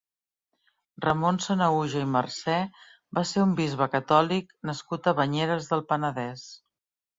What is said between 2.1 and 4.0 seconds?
Marcé va ser un bisbe